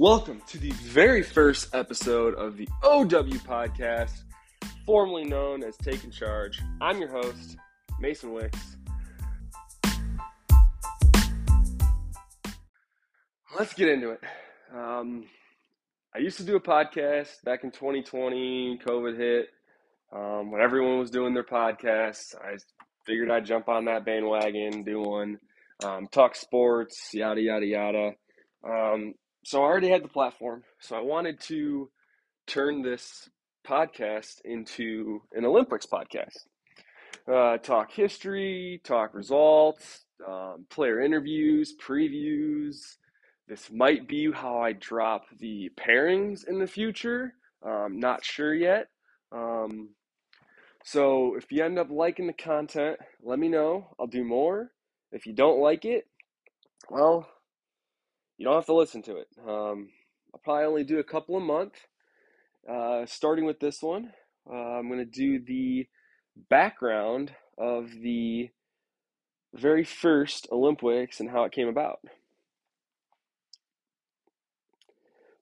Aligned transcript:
Welcome 0.00 0.42
to 0.46 0.58
the 0.58 0.70
very 0.70 1.24
first 1.24 1.74
episode 1.74 2.36
of 2.36 2.56
the 2.56 2.68
OW 2.84 3.34
podcast, 3.42 4.12
formerly 4.86 5.24
known 5.24 5.64
as 5.64 5.76
Taking 5.76 6.12
Charge. 6.12 6.62
I'm 6.80 7.00
your 7.00 7.10
host, 7.10 7.56
Mason 7.98 8.32
Wicks. 8.32 8.76
Let's 13.58 13.74
get 13.74 13.88
into 13.88 14.10
it. 14.10 14.20
Um, 14.72 15.24
I 16.14 16.18
used 16.20 16.36
to 16.36 16.44
do 16.44 16.54
a 16.54 16.60
podcast 16.60 17.42
back 17.42 17.64
in 17.64 17.72
2020, 17.72 18.78
COVID 18.86 19.16
hit. 19.18 19.48
Um, 20.12 20.52
when 20.52 20.60
everyone 20.60 21.00
was 21.00 21.10
doing 21.10 21.34
their 21.34 21.42
podcasts, 21.42 22.36
I 22.36 22.56
figured 23.04 23.32
I'd 23.32 23.46
jump 23.46 23.68
on 23.68 23.86
that 23.86 24.04
bandwagon, 24.04 24.84
do 24.84 25.00
one, 25.00 25.40
um, 25.82 26.06
talk 26.06 26.36
sports, 26.36 27.10
yada, 27.12 27.40
yada, 27.40 27.66
yada. 27.66 28.12
So 29.44 29.62
I 29.62 29.66
already 29.66 29.88
had 29.88 30.04
the 30.04 30.08
platform. 30.08 30.64
So 30.80 30.96
I 30.96 31.00
wanted 31.00 31.40
to 31.42 31.90
turn 32.46 32.82
this 32.82 33.28
podcast 33.66 34.40
into 34.44 35.22
an 35.32 35.44
Olympics 35.44 35.86
podcast. 35.86 36.46
Uh, 37.30 37.58
talk 37.58 37.92
history, 37.92 38.80
talk 38.84 39.14
results, 39.14 40.04
um, 40.26 40.66
player 40.70 41.00
interviews, 41.00 41.74
previews. 41.80 42.96
This 43.46 43.70
might 43.70 44.08
be 44.08 44.30
how 44.32 44.58
I 44.60 44.72
drop 44.72 45.24
the 45.38 45.70
pairings 45.78 46.46
in 46.46 46.58
the 46.58 46.66
future. 46.66 47.34
Um, 47.62 47.98
not 47.98 48.24
sure 48.24 48.54
yet. 48.54 48.88
Um, 49.32 49.90
so 50.84 51.34
if 51.36 51.50
you 51.52 51.64
end 51.64 51.78
up 51.78 51.90
liking 51.90 52.26
the 52.26 52.32
content, 52.32 52.98
let 53.22 53.38
me 53.38 53.48
know. 53.48 53.88
I'll 53.98 54.06
do 54.06 54.24
more. 54.24 54.72
If 55.12 55.26
you 55.26 55.32
don't 55.32 55.60
like 55.60 55.84
it, 55.84 56.06
well, 56.90 57.28
you 58.38 58.44
don't 58.44 58.54
have 58.54 58.66
to 58.66 58.74
listen 58.74 59.02
to 59.02 59.16
it. 59.16 59.28
Um, 59.46 59.88
I'll 60.32 60.40
probably 60.42 60.64
only 60.64 60.84
do 60.84 61.00
a 61.00 61.04
couple 61.04 61.36
a 61.36 61.40
month. 61.40 61.74
Uh, 62.68 63.04
starting 63.06 63.44
with 63.44 63.60
this 63.60 63.82
one, 63.82 64.12
uh, 64.48 64.54
I'm 64.54 64.88
going 64.88 65.00
to 65.00 65.04
do 65.04 65.40
the 65.44 65.88
background 66.48 67.32
of 67.56 67.90
the 68.02 68.50
very 69.54 69.84
first 69.84 70.48
Olympics 70.52 71.18
and 71.18 71.30
how 71.30 71.44
it 71.44 71.52
came 71.52 71.68
about. 71.68 72.00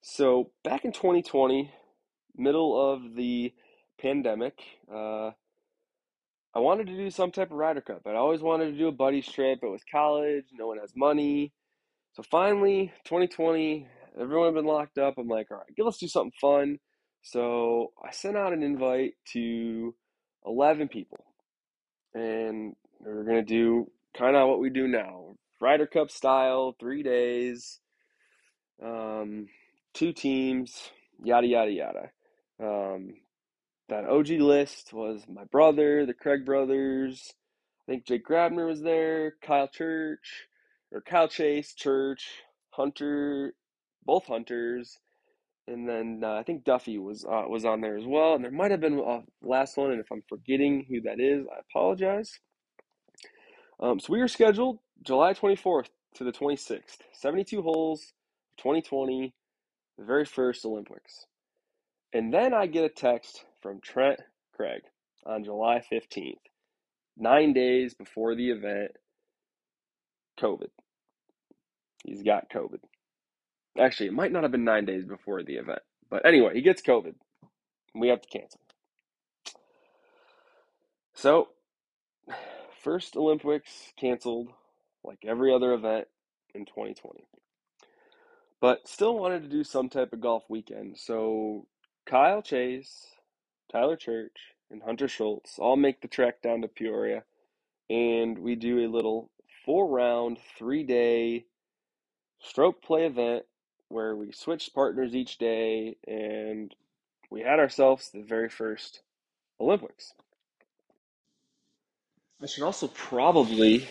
So, 0.00 0.52
back 0.62 0.84
in 0.84 0.92
2020, 0.92 1.70
middle 2.36 2.92
of 2.92 3.16
the 3.16 3.52
pandemic, 4.00 4.62
uh, 4.90 5.32
I 6.54 6.60
wanted 6.60 6.86
to 6.86 6.96
do 6.96 7.10
some 7.10 7.32
type 7.32 7.50
of 7.50 7.56
Ryder 7.56 7.80
Cup. 7.80 8.02
I 8.06 8.14
always 8.14 8.40
wanted 8.40 8.70
to 8.70 8.78
do 8.78 8.86
a 8.86 8.92
buddies 8.92 9.26
trip. 9.26 9.58
It 9.62 9.66
was 9.66 9.82
college, 9.90 10.44
no 10.52 10.68
one 10.68 10.78
has 10.78 10.92
money. 10.94 11.52
So 12.16 12.22
finally, 12.22 12.94
2020, 13.04 13.86
everyone 14.18 14.46
had 14.46 14.54
been 14.54 14.64
locked 14.64 14.96
up. 14.96 15.18
I'm 15.18 15.28
like, 15.28 15.50
all 15.50 15.58
right, 15.58 15.66
let's 15.76 15.98
do 15.98 16.08
something 16.08 16.32
fun. 16.40 16.78
So 17.20 17.92
I 18.02 18.10
sent 18.10 18.38
out 18.38 18.54
an 18.54 18.62
invite 18.62 19.12
to 19.32 19.94
11 20.46 20.88
people. 20.88 21.22
And 22.14 22.74
we 23.00 23.10
are 23.10 23.22
going 23.22 23.36
to 23.36 23.42
do 23.42 23.90
kind 24.16 24.34
of 24.34 24.48
what 24.48 24.60
we 24.60 24.70
do 24.70 24.88
now 24.88 25.34
Ryder 25.60 25.86
Cup 25.86 26.10
style, 26.10 26.74
three 26.80 27.02
days, 27.02 27.80
um, 28.82 29.48
two 29.92 30.14
teams, 30.14 30.90
yada, 31.22 31.46
yada, 31.46 31.70
yada. 31.70 32.10
Um, 32.58 33.12
that 33.90 34.06
OG 34.06 34.28
list 34.40 34.94
was 34.94 35.22
my 35.28 35.44
brother, 35.44 36.06
the 36.06 36.14
Craig 36.14 36.46
brothers. 36.46 37.34
I 37.86 37.92
think 37.92 38.06
Jake 38.06 38.26
Grabner 38.26 38.66
was 38.66 38.80
there, 38.80 39.34
Kyle 39.42 39.68
Church, 39.68 40.46
or 40.92 41.00
Kyle 41.00 41.28
Chase, 41.28 41.74
Church, 41.74 42.28
Hunter, 42.70 43.54
both 44.04 44.26
Hunters, 44.26 44.98
and 45.68 45.88
then 45.88 46.20
uh, 46.22 46.34
I 46.34 46.42
think 46.42 46.64
Duffy 46.64 46.98
was 46.98 47.24
uh, 47.24 47.44
was 47.48 47.64
on 47.64 47.80
there 47.80 47.96
as 47.96 48.04
well. 48.06 48.34
And 48.34 48.44
there 48.44 48.52
might 48.52 48.70
have 48.70 48.80
been 48.80 48.98
a 48.98 49.20
last 49.42 49.76
one, 49.76 49.90
and 49.90 50.00
if 50.00 50.06
I'm 50.12 50.22
forgetting 50.28 50.86
who 50.88 51.00
that 51.02 51.20
is, 51.20 51.46
I 51.46 51.60
apologize. 51.70 52.38
Um, 53.80 54.00
so 54.00 54.12
we 54.12 54.20
are 54.20 54.28
scheduled 54.28 54.78
July 55.02 55.34
24th 55.34 55.88
to 56.14 56.24
the 56.24 56.32
26th, 56.32 56.98
72 57.12 57.60
holes, 57.60 58.12
2020, 58.58 59.34
the 59.98 60.04
very 60.04 60.24
first 60.24 60.64
Olympics. 60.64 61.26
And 62.12 62.32
then 62.32 62.54
I 62.54 62.66
get 62.66 62.84
a 62.84 62.88
text 62.88 63.44
from 63.60 63.80
Trent 63.82 64.20
Craig 64.54 64.82
on 65.26 65.44
July 65.44 65.82
15th, 65.92 66.38
nine 67.18 67.52
days 67.52 67.92
before 67.92 68.34
the 68.34 68.50
event, 68.50 68.92
COVID. 70.36 70.70
He's 72.04 72.22
got 72.22 72.50
COVID. 72.50 72.80
Actually, 73.78 74.06
it 74.06 74.14
might 74.14 74.32
not 74.32 74.42
have 74.42 74.52
been 74.52 74.64
nine 74.64 74.84
days 74.84 75.04
before 75.04 75.42
the 75.42 75.54
event. 75.54 75.80
But 76.08 76.24
anyway, 76.24 76.54
he 76.54 76.62
gets 76.62 76.82
COVID. 76.82 77.14
We 77.94 78.08
have 78.08 78.22
to 78.22 78.28
cancel. 78.28 78.60
So, 81.14 81.48
first 82.82 83.16
Olympics 83.16 83.92
canceled 83.98 84.48
like 85.02 85.18
every 85.26 85.52
other 85.52 85.72
event 85.72 86.06
in 86.54 86.66
2020. 86.66 87.24
But 88.60 88.88
still 88.88 89.18
wanted 89.18 89.42
to 89.42 89.48
do 89.48 89.64
some 89.64 89.88
type 89.88 90.12
of 90.12 90.20
golf 90.20 90.44
weekend. 90.48 90.98
So, 90.98 91.66
Kyle 92.06 92.42
Chase, 92.42 93.06
Tyler 93.70 93.96
Church, 93.96 94.36
and 94.70 94.82
Hunter 94.82 95.08
Schultz 95.08 95.58
all 95.58 95.76
make 95.76 96.00
the 96.00 96.08
trek 96.08 96.42
down 96.42 96.62
to 96.62 96.68
Peoria. 96.68 97.24
And 97.88 98.38
we 98.38 98.54
do 98.54 98.84
a 98.84 98.90
little 98.90 99.30
four 99.66 99.88
round, 99.88 100.38
three 100.56 100.84
day 100.84 101.44
stroke 102.40 102.82
play 102.82 103.04
event 103.04 103.44
where 103.88 104.16
we 104.16 104.32
switched 104.32 104.74
partners 104.74 105.14
each 105.14 105.38
day 105.38 105.96
and 106.06 106.74
we 107.30 107.42
had 107.42 107.58
ourselves 107.58 108.10
the 108.10 108.22
very 108.22 108.48
first 108.48 109.02
Olympics. 109.60 110.14
I 112.42 112.46
should 112.46 112.64
also 112.64 112.88
probably 112.88 113.88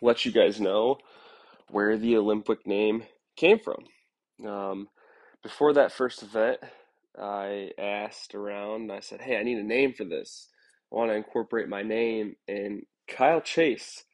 let 0.00 0.24
you 0.24 0.32
guys 0.32 0.60
know 0.60 0.98
where 1.68 1.96
the 1.96 2.16
Olympic 2.16 2.66
name 2.66 3.04
came 3.36 3.58
from. 3.58 3.84
Um, 4.46 4.88
before 5.42 5.72
that 5.74 5.92
first 5.92 6.22
event, 6.22 6.60
I 7.18 7.70
asked 7.78 8.34
around. 8.34 8.92
I 8.92 9.00
said, 9.00 9.20
"Hey, 9.20 9.36
I 9.36 9.42
need 9.42 9.58
a 9.58 9.64
name 9.64 9.92
for 9.92 10.04
this. 10.04 10.48
I 10.90 10.96
want 10.96 11.10
to 11.10 11.16
incorporate 11.16 11.68
my 11.68 11.82
name." 11.82 12.36
And 12.46 12.86
Kyle 13.08 13.40
Chase 13.40 14.04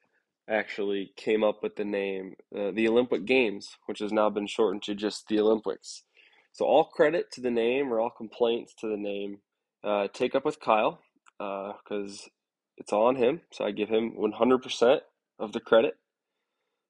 actually 0.48 1.12
came 1.16 1.44
up 1.44 1.62
with 1.62 1.76
the 1.76 1.84
name, 1.84 2.34
uh, 2.56 2.70
the 2.72 2.88
Olympic 2.88 3.25
Games, 3.25 3.76
which 3.86 4.00
has 4.00 4.12
now 4.12 4.31
been 4.31 4.47
shortened 4.47 4.82
to 4.84 4.94
just 4.94 5.28
the 5.28 5.41
Olympics. 5.41 6.04
So 6.53 6.64
all 6.64 6.84
credit 6.84 7.31
to 7.32 7.41
the 7.41 7.50
name 7.50 7.92
or 7.92 8.00
all 8.00 8.10
complaints 8.10 8.75
to 8.81 8.88
the 8.88 8.97
name 8.97 9.38
uh, 9.84 10.08
take 10.12 10.34
up 10.34 10.44
with 10.44 10.60
Kyle 10.60 11.00
because 11.38 12.22
uh, 12.25 12.31
it's 12.78 12.92
all 12.92 13.06
on 13.06 13.16
him. 13.16 13.42
So 13.53 13.64
I 13.64 13.70
give 13.70 13.88
him 13.88 14.14
100% 14.19 15.00
of 15.38 15.53
the 15.53 15.60
credit. 15.60 15.94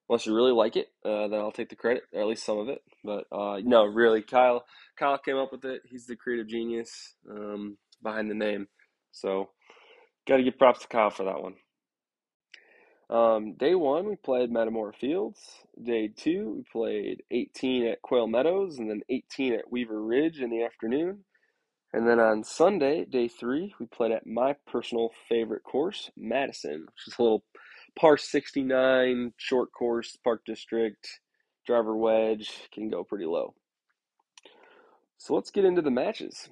Unless 0.09 0.25
you 0.25 0.35
really 0.35 0.53
like 0.53 0.77
it, 0.77 0.89
uh, 1.05 1.29
then 1.29 1.39
I'll 1.39 1.53
take 1.53 1.69
the 1.69 1.77
credit, 1.77 2.05
or 2.15 2.23
at 2.23 2.27
least 2.27 2.45
some 2.45 2.59
of 2.59 2.69
it. 2.71 2.81
But 3.05 3.25
uh, 3.31 3.61
no, 3.63 3.85
really, 3.85 4.23
Kyle. 4.23 4.65
Kyle 4.99 5.19
came 5.19 5.37
up 5.37 5.53
with 5.53 5.67
it. 5.67 5.83
He's 5.85 6.07
the 6.07 6.17
creative 6.17 6.49
genius 6.49 7.15
um, 7.31 7.77
behind 8.03 8.31
the 8.31 8.35
name. 8.35 8.69
So, 9.13 9.51
got 10.27 10.39
to 10.39 10.43
give 10.43 10.59
props 10.59 10.81
to 10.81 10.89
Kyle 10.89 11.11
for 11.11 11.25
that 11.25 11.43
one. 11.43 11.57
Um, 13.11 13.55
day 13.55 13.75
one, 13.75 14.07
we 14.07 14.17
played 14.17 14.51
Metamora 14.51 14.93
Fields. 14.93 15.41
Day 15.83 16.09
two, 16.09 16.55
we 16.57 16.65
played 16.71 17.23
18 17.31 17.87
at 17.87 18.03
Quail 18.03 18.27
Meadows 18.27 18.79
and 18.79 18.91
then 18.91 19.01
18 19.09 19.55
at 19.55 19.73
Weaver 19.73 20.03
Ridge 20.03 20.41
in 20.41 20.51
the 20.51 20.63
afternoon. 20.63 21.25
And 21.93 22.07
then 22.07 22.21
on 22.21 22.45
Sunday, 22.45 23.07
day 23.07 23.29
three, 23.29 23.75
we 23.81 23.87
played 23.87 24.13
at 24.13 24.27
my 24.27 24.57
personal 24.67 25.11
favorite 25.27 25.65
course, 25.65 26.11
Madison, 26.19 26.81
which 26.83 27.07
is 27.07 27.15
a 27.19 27.23
little 27.23 27.44
par 27.99 28.19
69 28.19 29.32
short 29.38 29.73
course, 29.73 30.17
Park 30.23 30.43
District, 30.44 31.21
driver 31.67 31.97
wedge, 31.97 32.69
can 32.75 32.91
go 32.91 33.05
pretty 33.05 33.25
low. 33.25 33.55
So 35.17 35.35
let's 35.35 35.50
get 35.50 35.65
into 35.65 35.81
the 35.81 35.91
matches. 35.91 36.50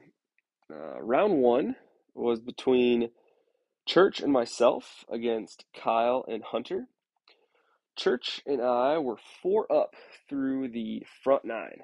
Uh, 0.73 1.03
round 1.03 1.35
one 1.39 1.77
was 2.15 2.41
between 2.41 3.11
Church 3.87 4.21
and 4.21 4.33
myself 4.33 5.05
against 5.09 5.65
Kyle 5.75 6.25
and 6.29 6.43
Hunter. 6.43 6.89
Church 7.97 8.43
and 8.45 8.61
I 8.61 8.99
were 8.99 9.19
four 9.43 9.73
up 9.73 9.95
through 10.29 10.69
the 10.69 11.05
front 11.23 11.45
nine, 11.45 11.83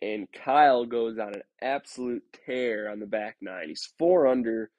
and 0.00 0.28
Kyle 0.32 0.86
goes 0.86 1.18
on 1.18 1.34
an 1.34 1.42
absolute 1.60 2.22
tear 2.46 2.88
on 2.88 3.00
the 3.00 3.06
back 3.06 3.36
nine. 3.40 3.68
He's 3.68 3.92
four 3.98 4.28
under 4.28 4.70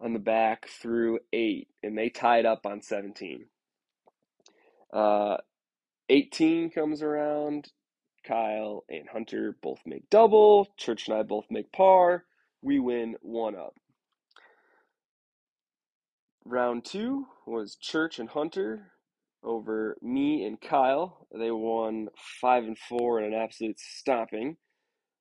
on 0.00 0.12
the 0.12 0.18
back 0.20 0.68
through 0.68 1.18
eight, 1.32 1.68
and 1.82 1.98
they 1.98 2.08
tied 2.08 2.46
up 2.46 2.66
on 2.66 2.82
17. 2.82 3.46
Uh, 4.92 5.36
18 6.08 6.70
comes 6.70 7.02
around. 7.02 7.68
Kyle 8.24 8.84
and 8.88 9.08
Hunter 9.08 9.56
both 9.62 9.80
make 9.86 10.08
double. 10.10 10.68
Church 10.76 11.08
and 11.08 11.16
I 11.16 11.22
both 11.22 11.46
make 11.50 11.72
par. 11.72 12.24
We 12.62 12.78
win 12.78 13.16
one 13.22 13.54
up. 13.56 13.74
Round 16.48 16.84
two 16.84 17.26
was 17.44 17.74
Church 17.74 18.20
and 18.20 18.28
Hunter 18.28 18.92
over 19.42 19.96
me 20.00 20.44
and 20.44 20.60
Kyle. 20.60 21.26
They 21.36 21.50
won 21.50 22.06
five 22.40 22.62
and 22.62 22.78
four 22.78 23.18
in 23.20 23.32
an 23.32 23.38
absolute 23.38 23.80
stomping. 23.80 24.56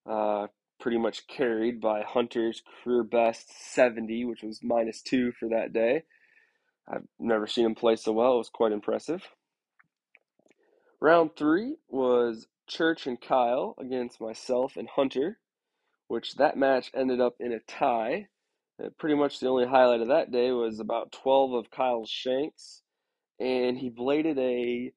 Uh, 0.07 0.47
pretty 0.79 0.99
much 0.99 1.25
carried 1.25 1.81
by 1.81 2.03
Hunter's 2.03 2.61
career 2.83 3.01
best 3.03 3.51
70, 3.73 4.25
which 4.25 4.43
was 4.43 4.59
minus 4.61 5.01
two 5.01 5.31
for 5.31 5.49
that 5.49 5.73
day. 5.73 6.03
I've 6.87 7.07
never 7.17 7.47
seen 7.47 7.65
him 7.65 7.73
play 7.73 7.95
so 7.95 8.11
well. 8.11 8.35
It 8.35 8.37
was 8.37 8.49
quite 8.49 8.71
impressive. 8.71 9.23
Round 11.01 11.31
three 11.35 11.77
was 11.89 12.45
Church 12.67 13.07
and 13.07 13.19
Kyle 13.19 13.73
against 13.79 14.21
myself 14.21 14.77
and 14.77 14.87
Hunter, 14.89 15.39
which 16.07 16.35
that 16.35 16.55
match 16.55 16.91
ended 16.93 17.19
up 17.19 17.37
in 17.39 17.51
a 17.51 17.59
tie. 17.61 18.27
Uh, 18.83 18.89
pretty 18.97 19.15
much 19.15 19.39
the 19.39 19.47
only 19.47 19.65
highlight 19.65 20.01
of 20.01 20.09
that 20.09 20.31
day 20.31 20.51
was 20.51 20.79
about 20.79 21.11
12 21.11 21.53
of 21.53 21.71
Kyle's 21.71 22.09
shanks, 22.09 22.81
and 23.39 23.77
he 23.77 23.89
bladed 23.89 24.37
a 24.37 24.91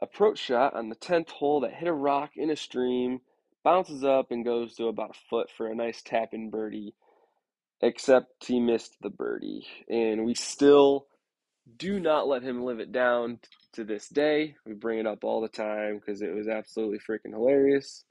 approach 0.00 0.38
shot 0.38 0.74
on 0.74 0.88
the 0.88 0.96
10th 0.96 1.30
hole 1.30 1.60
that 1.60 1.74
hit 1.74 1.88
a 1.88 1.92
rock 1.92 2.32
in 2.36 2.50
a 2.50 2.56
stream, 2.56 3.20
bounces 3.62 4.02
up 4.02 4.30
and 4.30 4.44
goes 4.44 4.74
to 4.74 4.88
about 4.88 5.10
a 5.10 5.28
foot 5.30 5.48
for 5.56 5.68
a 5.68 5.74
nice 5.74 6.02
tap 6.02 6.30
in 6.32 6.50
birdie. 6.50 6.94
Except 7.80 8.46
he 8.46 8.60
missed 8.60 8.96
the 9.00 9.10
birdie, 9.10 9.66
and 9.88 10.24
we 10.24 10.34
still 10.34 11.06
do 11.78 12.00
not 12.00 12.28
let 12.28 12.42
him 12.42 12.64
live 12.64 12.80
it 12.80 12.92
down 12.92 13.38
to 13.72 13.84
this 13.84 14.08
day. 14.08 14.56
We 14.66 14.74
bring 14.74 14.98
it 14.98 15.06
up 15.06 15.24
all 15.24 15.40
the 15.40 15.48
time 15.48 15.98
because 15.98 16.22
it 16.22 16.34
was 16.34 16.48
absolutely 16.48 16.98
freaking 16.98 17.32
hilarious. 17.32 18.04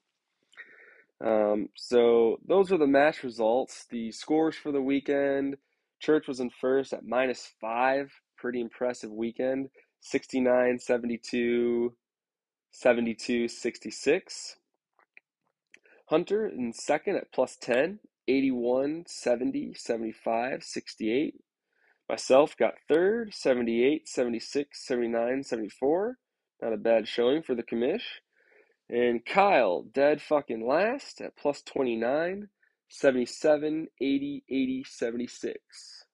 Um, 1.23 1.69
so 1.75 2.39
those 2.47 2.71
are 2.71 2.77
the 2.77 2.87
match 2.87 3.23
results. 3.23 3.85
The 3.89 4.11
scores 4.11 4.55
for 4.55 4.71
the 4.71 4.81
weekend. 4.81 5.57
Church 5.99 6.27
was 6.27 6.39
in 6.39 6.49
first 6.49 6.93
at 6.93 7.05
minus 7.05 7.51
five. 7.59 8.11
Pretty 8.37 8.59
impressive 8.61 9.11
weekend. 9.11 9.69
69, 10.01 10.79
72, 10.79 11.93
72, 12.71 13.47
66. 13.47 14.55
Hunter 16.09 16.47
in 16.47 16.73
second 16.73 17.17
at 17.17 17.31
plus 17.31 17.55
10. 17.61 17.99
81, 18.27 19.05
70, 19.07 19.73
75, 19.73 20.63
68. 20.63 21.35
Myself 22.09 22.55
got 22.57 22.75
third, 22.87 23.33
78, 23.33 24.07
76, 24.07 24.87
79, 24.87 25.43
74. 25.43 26.17
Not 26.61 26.73
a 26.73 26.77
bad 26.77 27.07
showing 27.07 27.41
for 27.41 27.55
the 27.55 27.63
commish. 27.63 28.19
And 28.91 29.25
Kyle, 29.25 29.83
dead 29.83 30.21
fucking 30.21 30.67
last 30.67 31.21
at 31.21 31.37
plus 31.37 31.61
29, 31.61 32.49
77, 32.89 33.87
80, 34.01 34.43
80, 34.49 34.83
76. 34.83 36.05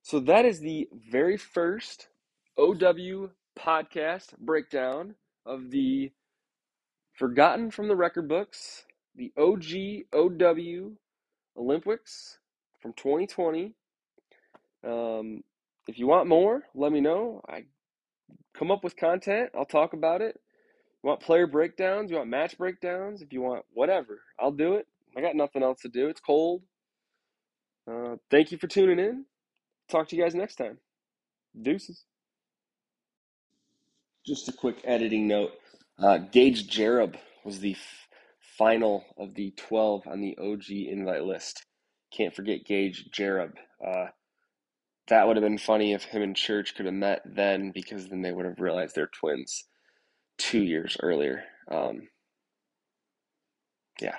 So 0.00 0.20
that 0.20 0.46
is 0.46 0.60
the 0.60 0.88
very 1.10 1.36
first 1.36 2.08
OW 2.58 3.28
podcast 3.58 4.38
breakdown 4.38 5.14
of 5.44 5.70
the 5.70 6.10
Forgotten 7.12 7.70
from 7.70 7.88
the 7.88 7.96
Record 7.96 8.28
Books, 8.28 8.86
the 9.14 9.32
OG 9.36 10.06
OW 10.14 10.92
Olympics 11.56 12.38
from 12.80 12.94
2020. 12.94 13.74
Um, 14.82 15.44
if 15.86 15.98
you 15.98 16.06
want 16.06 16.28
more, 16.28 16.62
let 16.74 16.92
me 16.92 17.02
know. 17.02 17.42
I 17.46 17.64
come 18.54 18.70
up 18.70 18.82
with 18.82 18.96
content. 18.96 19.50
I'll 19.54 19.66
talk 19.66 19.92
about 19.92 20.22
it. 20.22 20.40
You 21.04 21.08
want 21.08 21.20
player 21.20 21.46
breakdowns? 21.46 22.10
You 22.10 22.16
want 22.16 22.30
match 22.30 22.56
breakdowns? 22.56 23.20
If 23.20 23.30
you 23.30 23.42
want 23.42 23.66
whatever, 23.74 24.22
I'll 24.40 24.50
do 24.50 24.76
it. 24.76 24.86
I 25.14 25.20
got 25.20 25.36
nothing 25.36 25.62
else 25.62 25.82
to 25.82 25.90
do. 25.90 26.08
It's 26.08 26.18
cold. 26.18 26.62
Uh, 27.86 28.16
thank 28.30 28.50
you 28.50 28.56
for 28.56 28.68
tuning 28.68 28.98
in. 28.98 29.26
Talk 29.90 30.08
to 30.08 30.16
you 30.16 30.22
guys 30.22 30.34
next 30.34 30.54
time. 30.54 30.78
Deuces. 31.60 32.06
Just 34.26 34.48
a 34.48 34.52
quick 34.52 34.78
editing 34.84 35.28
note. 35.28 35.52
Uh, 35.98 36.16
Gage 36.16 36.74
Jarab 36.74 37.16
was 37.44 37.60
the 37.60 37.72
f- 37.72 38.08
final 38.56 39.04
of 39.18 39.34
the 39.34 39.50
12 39.58 40.06
on 40.06 40.22
the 40.22 40.38
OG 40.38 40.70
invite 40.70 41.24
list. 41.24 41.66
Can't 42.16 42.34
forget 42.34 42.64
Gage 42.64 43.10
Jarab. 43.10 43.52
Uh, 43.86 44.06
that 45.08 45.26
would 45.26 45.36
have 45.36 45.44
been 45.44 45.58
funny 45.58 45.92
if 45.92 46.04
him 46.04 46.22
and 46.22 46.34
Church 46.34 46.74
could 46.74 46.86
have 46.86 46.94
met 46.94 47.20
then 47.26 47.72
because 47.72 48.08
then 48.08 48.22
they 48.22 48.32
would 48.32 48.46
have 48.46 48.58
realized 48.58 48.94
they're 48.94 49.06
twins 49.08 49.66
two 50.38 50.62
years 50.62 50.96
earlier. 51.02 51.44
Um, 51.70 52.08
yeah. 54.00 54.16